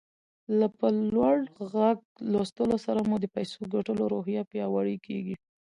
له 0.59 0.67
په 0.77 0.87
لوړ 1.13 1.35
غږ 1.73 1.97
لوستلو 2.31 2.77
سره 2.85 2.99
مو 3.09 3.15
د 3.21 3.25
پيسو 3.35 3.59
ګټلو 3.73 4.03
روحيه 4.13 4.41
پياوړې 4.51 4.97
کېږي. 5.07 5.35